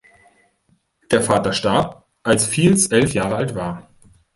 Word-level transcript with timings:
Der 1.11 1.21
Vater 1.21 1.53
starb, 1.53 2.07
als 2.23 2.47
Fields 2.47 2.87
elf 2.87 3.13
Jahre 3.13 3.35
alt 3.35 3.53
war. 3.53 3.87